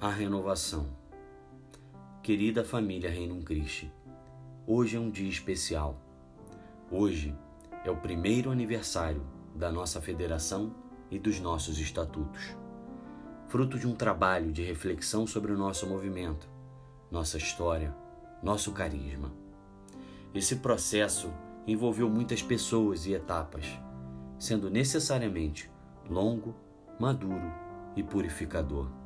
A 0.00 0.10
renovação. 0.10 0.88
Querida 2.22 2.64
família 2.64 3.08
Reino 3.08 3.40
Cristo, 3.42 3.90
hoje 4.66 4.96
é 4.96 5.00
um 5.00 5.08
dia 5.08 5.30
especial. 5.30 5.98
Hoje 6.90 7.34
é 7.84 7.90
o 7.90 7.96
primeiro 7.96 8.50
aniversário 8.50 9.24
da 9.54 9.72
nossa 9.72 10.02
federação 10.02 10.74
e 11.10 11.18
dos 11.18 11.40
nossos 11.40 11.78
estatutos. 11.78 12.54
Fruto 13.48 13.78
de 13.78 13.86
um 13.86 13.94
trabalho 13.94 14.52
de 14.52 14.62
reflexão 14.62 15.26
sobre 15.26 15.52
o 15.52 15.56
nosso 15.56 15.86
movimento, 15.86 16.48
nossa 17.10 17.38
história, 17.38 17.94
nosso 18.42 18.72
carisma. 18.72 19.32
Esse 20.34 20.56
processo 20.56 21.32
envolveu 21.66 22.10
muitas 22.10 22.42
pessoas 22.42 23.06
e 23.06 23.14
etapas, 23.14 23.64
sendo 24.38 24.68
necessariamente 24.68 25.70
longo, 26.10 26.54
maduro 27.00 27.50
e 27.96 28.02
purificador. 28.02 29.03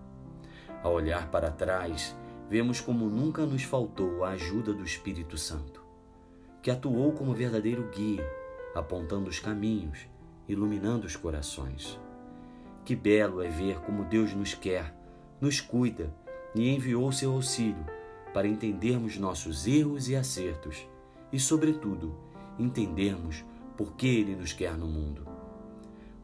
Ao 0.83 0.93
olhar 0.93 1.29
para 1.31 1.51
trás, 1.51 2.17
vemos 2.49 2.81
como 2.81 3.11
nunca 3.11 3.45
nos 3.45 3.65
faltou 3.65 4.25
a 4.25 4.31
ajuda 4.31 4.73
do 4.73 4.85
Espírito 4.85 5.37
Santo, 5.37 5.83
que 6.63 6.71
atuou 6.71 7.13
como 7.13 7.35
verdadeiro 7.35 7.89
guia, 7.95 8.25
apontando 8.75 9.29
os 9.29 9.41
caminhos, 9.41 10.07
iluminando 10.49 11.07
os 11.07 11.17
corações. 11.17 11.99
Que 12.85 12.95
belo 12.95 13.43
é 13.43 13.49
ver 13.49 13.81
como 13.81 14.05
Deus 14.05 14.33
nos 14.33 14.55
quer, 14.55 14.95
nos 15.41 15.61
cuida 15.61 16.15
e 16.55 16.73
enviou 16.73 17.11
seu 17.11 17.33
auxílio 17.33 17.85
para 18.33 18.47
entendermos 18.47 19.19
nossos 19.19 19.67
erros 19.67 20.09
e 20.09 20.15
acertos 20.15 20.87
e, 21.33 21.41
sobretudo, 21.41 22.15
entendermos 22.57 23.45
por 23.77 23.95
que 23.95 24.07
Ele 24.07 24.37
nos 24.37 24.53
quer 24.53 24.77
no 24.77 24.87
mundo. 24.87 25.27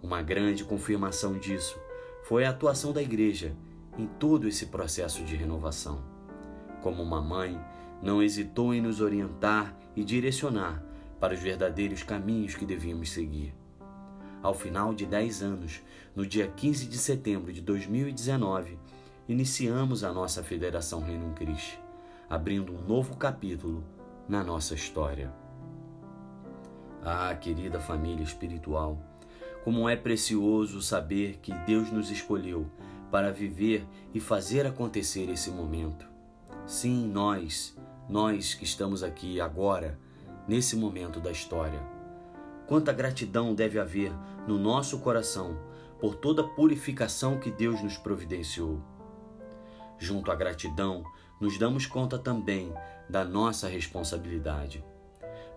Uma 0.00 0.23
grande 0.23 0.64
confirmação 0.64 1.39
disso 1.39 1.78
foi 2.23 2.45
a 2.45 2.50
atuação 2.50 2.92
da 2.92 3.02
Igreja 3.02 3.55
em 3.98 4.07
todo 4.07 4.48
esse 4.48 4.66
processo 4.66 5.23
de 5.25 5.37
renovação. 5.37 6.03
Como 6.83 7.03
uma 7.03 7.21
mãe, 7.21 7.59
não 8.03 8.23
hesitou 8.23 8.75
em 8.75 8.81
nos 8.81 9.01
orientar 9.01 9.77
e 9.97 10.05
direcionar 10.05 10.83
para 11.20 11.34
os 11.34 11.41
verdadeiros 11.41 12.03
caminhos 12.03 12.55
que 12.55 12.67
devíamos 12.67 13.11
seguir. 13.11 13.55
Ao 14.42 14.53
final 14.53 14.95
de 14.95 15.06
10 15.06 15.42
anos, 15.42 15.81
no 16.14 16.27
dia 16.27 16.47
15 16.47 16.86
de 16.86 16.98
setembro 16.98 17.53
de 17.53 17.62
2019, 17.62 18.78
iniciamos 19.27 20.05
a 20.05 20.12
nossa 20.12 20.42
Federação 20.42 21.01
Reino 21.01 21.33
Cristo, 21.33 21.79
abrindo 22.29 22.75
um 22.75 22.83
novo 22.86 23.17
capítulo 23.17 23.83
na 24.29 24.45
nossa 24.45 24.75
história. 24.75 25.33
Ah, 27.03 27.34
querida 27.34 27.81
família 27.81 28.23
espiritual, 28.23 28.98
como 29.64 29.89
é 29.89 29.97
precioso 29.97 30.83
saber 30.83 31.39
que 31.41 31.55
Deus 31.67 31.91
nos 31.91 32.11
escolheu 32.11 32.67
para 33.15 33.31
viver 33.31 33.87
e 34.12 34.19
fazer 34.19 34.67
acontecer 34.67 35.31
esse 35.31 35.48
momento. 35.48 36.05
Sim, 36.67 37.07
nós, 37.07 37.79
nós 38.09 38.55
que 38.55 38.65
estamos 38.65 39.05
aqui 39.05 39.41
agora, 39.41 39.97
nesse 40.48 40.75
momento 40.75 41.20
da 41.20 41.31
história. 41.31 41.81
Quanta 42.67 42.92
gratidão 42.92 43.55
deve 43.55 43.79
haver 43.79 44.12
no 44.48 44.59
nosso 44.59 44.98
coração 44.98 45.57
por 46.01 46.17
toda 46.17 46.42
a 46.42 46.48
purificação 46.57 47.39
que 47.39 47.53
Deus 47.53 47.81
nos 47.85 47.97
providenciou. 47.97 48.83
Junto 49.97 50.33
à 50.33 50.35
gratidão, 50.35 51.05
nos 51.41 51.57
damos 51.57 51.87
conta 51.87 52.19
também 52.19 52.75
da 53.09 53.25
nossa 53.25 53.69
responsabilidade, 53.69 54.85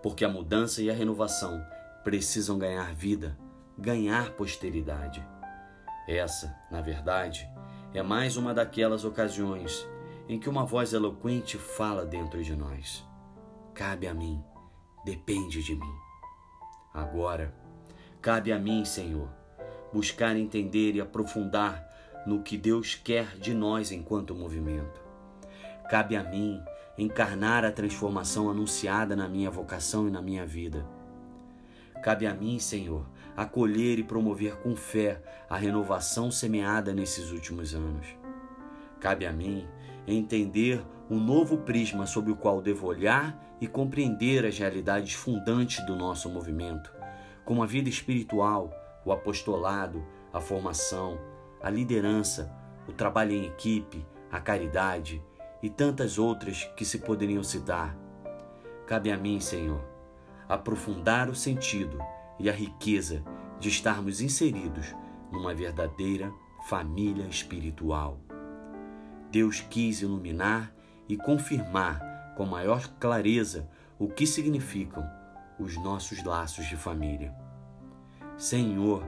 porque 0.00 0.24
a 0.24 0.28
mudança 0.28 0.80
e 0.80 0.88
a 0.88 0.94
renovação 0.94 1.60
precisam 2.04 2.56
ganhar 2.56 2.94
vida, 2.94 3.36
ganhar 3.76 4.30
posteridade. 4.36 5.26
Essa, 6.08 6.58
na 6.70 6.80
verdade, 6.80 7.46
é 7.92 8.02
mais 8.02 8.38
uma 8.38 8.54
daquelas 8.54 9.04
ocasiões 9.04 9.86
em 10.26 10.38
que 10.38 10.48
uma 10.48 10.64
voz 10.64 10.94
eloquente 10.94 11.58
fala 11.58 12.06
dentro 12.06 12.42
de 12.42 12.56
nós. 12.56 13.06
Cabe 13.74 14.06
a 14.08 14.14
mim, 14.14 14.42
depende 15.04 15.62
de 15.62 15.74
mim. 15.74 15.94
Agora, 16.94 17.54
cabe 18.22 18.50
a 18.52 18.58
mim, 18.58 18.86
Senhor, 18.86 19.28
buscar 19.92 20.34
entender 20.34 20.94
e 20.94 21.00
aprofundar 21.02 21.86
no 22.26 22.42
que 22.42 22.56
Deus 22.56 22.94
quer 22.94 23.36
de 23.36 23.52
nós 23.52 23.92
enquanto 23.92 24.34
movimento. 24.34 25.02
Cabe 25.90 26.16
a 26.16 26.24
mim 26.24 26.58
encarnar 26.96 27.66
a 27.66 27.70
transformação 27.70 28.48
anunciada 28.48 29.14
na 29.14 29.28
minha 29.28 29.50
vocação 29.50 30.08
e 30.08 30.10
na 30.10 30.22
minha 30.22 30.46
vida. 30.46 30.86
Cabe 32.02 32.26
a 32.26 32.34
mim, 32.34 32.58
Senhor, 32.58 33.04
acolher 33.36 33.98
e 33.98 34.04
promover 34.04 34.56
com 34.56 34.74
fé 34.76 35.20
a 35.48 35.56
renovação 35.56 36.30
semeada 36.30 36.92
nesses 36.92 37.30
últimos 37.30 37.74
anos. 37.74 38.06
Cabe 39.00 39.26
a 39.26 39.32
mim 39.32 39.66
entender 40.06 40.82
um 41.10 41.18
novo 41.18 41.58
prisma 41.58 42.06
sob 42.06 42.30
o 42.30 42.36
qual 42.36 42.60
devo 42.60 42.86
olhar 42.86 43.56
e 43.60 43.66
compreender 43.66 44.44
as 44.44 44.58
realidades 44.58 45.14
fundantes 45.14 45.84
do 45.86 45.96
nosso 45.96 46.28
movimento, 46.28 46.92
como 47.44 47.62
a 47.62 47.66
vida 47.66 47.88
espiritual, 47.88 48.72
o 49.04 49.12
apostolado, 49.12 50.04
a 50.32 50.40
formação, 50.40 51.18
a 51.62 51.70
liderança, 51.70 52.52
o 52.86 52.92
trabalho 52.92 53.32
em 53.32 53.46
equipe, 53.46 54.04
a 54.30 54.40
caridade 54.40 55.22
e 55.62 55.68
tantas 55.68 56.18
outras 56.18 56.64
que 56.76 56.84
se 56.84 56.98
poderiam 56.98 57.42
citar. 57.42 57.96
Cabe 58.86 59.10
a 59.10 59.16
mim, 59.16 59.40
Senhor, 59.40 59.82
aprofundar 60.48 61.28
o 61.28 61.34
sentido 61.34 61.98
e 62.38 62.48
a 62.48 62.52
riqueza 62.52 63.22
de 63.60 63.68
estarmos 63.68 64.20
inseridos 64.20 64.94
numa 65.30 65.54
verdadeira 65.54 66.32
família 66.68 67.26
espiritual. 67.26 68.18
Deus 69.30 69.60
quis 69.60 70.00
iluminar 70.00 70.72
e 71.08 71.16
confirmar 71.16 72.34
com 72.36 72.46
maior 72.46 72.88
clareza 72.98 73.68
o 73.98 74.08
que 74.08 74.26
significam 74.26 75.04
os 75.58 75.76
nossos 75.76 76.22
laços 76.22 76.66
de 76.66 76.76
família. 76.76 77.34
Senhor, 78.36 79.02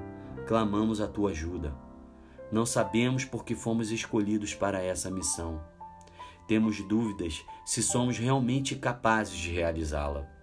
clamamos 0.47 1.01
a 1.01 1.07
tua 1.07 1.31
ajuda. 1.31 1.73
Não 2.51 2.67
sabemos 2.67 3.25
por 3.25 3.45
que 3.45 3.55
fomos 3.55 3.91
escolhidos 3.93 4.55
para 4.55 4.83
essa 4.83 5.11
missão. 5.11 5.63
Temos 6.49 6.83
dúvidas 6.83 7.45
se 7.65 7.81
somos 7.81 8.19
realmente 8.19 8.75
capazes 8.75 9.37
de 9.37 9.53
realizá-la. 9.53 10.40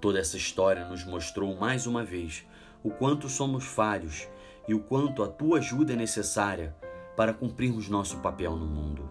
Toda 0.00 0.18
essa 0.18 0.38
história 0.38 0.88
nos 0.88 1.04
mostrou 1.04 1.54
mais 1.56 1.86
uma 1.86 2.02
vez 2.02 2.46
o 2.82 2.90
quanto 2.90 3.28
somos 3.28 3.64
falhos 3.64 4.26
e 4.66 4.74
o 4.74 4.80
quanto 4.80 5.22
a 5.22 5.28
tua 5.28 5.58
ajuda 5.58 5.92
é 5.92 5.96
necessária 5.96 6.74
para 7.14 7.34
cumprirmos 7.34 7.88
nosso 7.88 8.16
papel 8.18 8.56
no 8.56 8.64
mundo. 8.64 9.06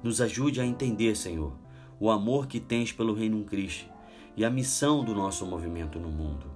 Nos 0.00 0.20
ajude 0.20 0.60
a 0.60 0.64
entender, 0.64 1.16
Senhor, 1.16 1.52
o 1.98 2.10
amor 2.10 2.46
que 2.46 2.60
tens 2.60 2.92
pelo 2.92 3.12
Reino 3.12 3.42
Cristo 3.44 3.90
e 4.36 4.44
a 4.44 4.50
missão 4.50 5.02
do 5.02 5.12
nosso 5.12 5.44
movimento 5.44 5.98
no 5.98 6.10
mundo. 6.10 6.46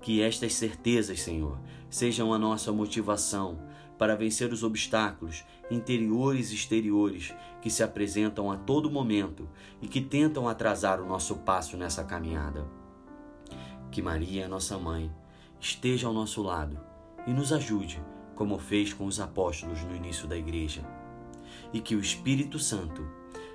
Que 0.00 0.22
estas 0.22 0.54
certezas, 0.54 1.20
Senhor, 1.20 1.58
sejam 1.90 2.32
a 2.32 2.38
nossa 2.38 2.72
motivação 2.72 3.58
para 3.98 4.16
vencer 4.16 4.52
os 4.52 4.62
obstáculos 4.62 5.44
interiores 5.70 6.50
e 6.50 6.54
exteriores 6.54 7.34
que 7.60 7.70
se 7.70 7.82
apresentam 7.82 8.50
a 8.50 8.56
todo 8.56 8.90
momento 8.90 9.48
e 9.80 9.88
que 9.88 10.00
tentam 10.00 10.48
atrasar 10.48 11.00
o 11.00 11.06
nosso 11.06 11.36
passo 11.36 11.76
nessa 11.76 12.04
caminhada. 12.04 12.66
Que 13.90 14.02
Maria, 14.02 14.48
nossa 14.48 14.78
mãe, 14.78 15.10
esteja 15.60 16.06
ao 16.06 16.12
nosso 16.12 16.42
lado 16.42 16.78
e 17.26 17.32
nos 17.32 17.52
ajude, 17.52 18.02
como 18.34 18.58
fez 18.58 18.92
com 18.92 19.06
os 19.06 19.18
apóstolos 19.18 19.82
no 19.82 19.96
início 19.96 20.28
da 20.28 20.36
igreja. 20.36 20.84
E 21.72 21.80
que 21.80 21.96
o 21.96 22.00
Espírito 22.00 22.58
Santo 22.58 23.04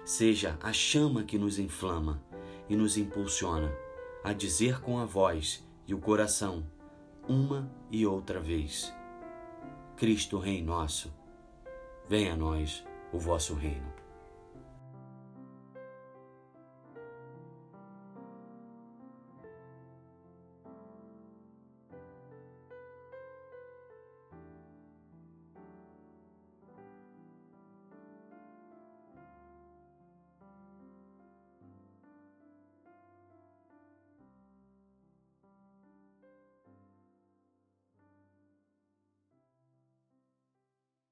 seja 0.04 0.58
a 0.62 0.74
chama 0.74 1.24
que 1.24 1.38
nos 1.38 1.60
inflama 1.60 2.22
e 2.68 2.76
nos 2.76 2.98
impulsiona 2.98 3.72
a 4.24 4.34
dizer 4.34 4.80
com 4.82 5.00
a 5.00 5.06
voz 5.06 5.66
e 5.88 5.94
o 5.94 6.00
coração, 6.00 6.64
uma 7.28 7.72
e 7.90 8.06
outra 8.06 8.40
vez: 8.40 8.94
Cristo, 10.02 10.40
Rei 10.40 10.64
nosso, 10.64 11.14
venha 12.10 12.34
a 12.34 12.36
nós 12.36 12.84
o 13.14 13.20
vosso 13.20 13.54
reino. 13.54 14.01